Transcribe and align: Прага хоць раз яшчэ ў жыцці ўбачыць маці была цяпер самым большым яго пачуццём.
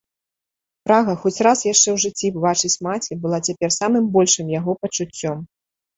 Прага 0.87 1.13
хоць 1.25 1.43
раз 1.47 1.59
яшчэ 1.73 1.89
ў 1.95 1.97
жыцці 2.05 2.31
ўбачыць 2.39 2.81
маці 2.89 3.19
была 3.27 3.39
цяпер 3.49 3.69
самым 3.79 4.05
большым 4.17 4.45
яго 4.59 4.71
пачуццём. 4.87 5.37